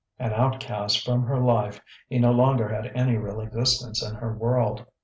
An 0.17 0.33
outcast 0.33 1.05
from 1.05 1.25
her 1.27 1.39
life, 1.39 1.79
he 2.09 2.17
no 2.17 2.31
longer 2.31 2.67
had 2.67 2.87
any 2.97 3.17
real 3.17 3.39
existence 3.39 4.01
in 4.03 4.15
her 4.15 4.33
world. 4.35 4.83